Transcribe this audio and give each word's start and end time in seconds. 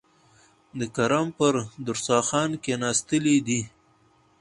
د 0.79 0.81
کرم 0.95 1.27
پر 1.37 1.53
دسترخوان 1.85 2.49
کېناستلي 2.63 3.37
دي. 3.47 3.61